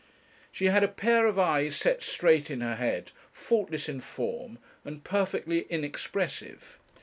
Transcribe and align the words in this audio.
She 0.51 0.65
had 0.65 0.83
a 0.83 0.87
pair 0.87 1.27
of 1.27 1.37
eyes 1.37 1.75
set 1.75 2.01
straight 2.01 2.49
in 2.49 2.61
her 2.61 2.73
head, 2.75 3.11
faultless 3.31 3.87
in 3.87 4.01
form, 4.01 4.57
and 4.83 5.03
perfectly 5.03 5.65
inexpressive. 5.69 6.79